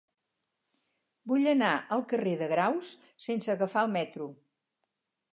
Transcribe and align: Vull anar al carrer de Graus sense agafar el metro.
Vull 1.31 1.49
anar 1.51 1.73
al 1.97 2.01
carrer 2.13 2.33
de 2.39 2.47
Graus 2.53 2.89
sense 3.27 3.53
agafar 3.55 3.83
el 3.89 3.93
metro. 3.97 4.31